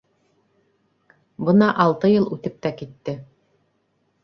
[1.49, 3.17] Бына алты йыл үтеп тә китте...